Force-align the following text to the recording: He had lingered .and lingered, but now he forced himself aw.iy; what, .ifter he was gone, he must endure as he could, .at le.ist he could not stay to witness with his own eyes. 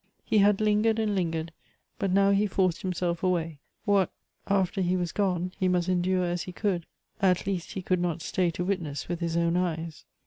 He 0.25 0.39
had 0.39 0.61
lingered 0.61 0.97
.and 0.97 1.13
lingered, 1.13 1.53
but 1.99 2.09
now 2.09 2.31
he 2.31 2.47
forced 2.47 2.81
himself 2.81 3.23
aw.iy; 3.23 3.59
what, 3.85 4.11
.ifter 4.49 4.81
he 4.81 4.95
was 4.97 5.11
gone, 5.11 5.51
he 5.59 5.67
must 5.67 5.89
endure 5.89 6.25
as 6.25 6.41
he 6.41 6.51
could, 6.51 6.87
.at 7.21 7.45
le.ist 7.45 7.73
he 7.73 7.83
could 7.83 8.01
not 8.01 8.23
stay 8.23 8.49
to 8.49 8.65
witness 8.65 9.07
with 9.07 9.19
his 9.19 9.37
own 9.37 9.55
eyes. 9.55 10.05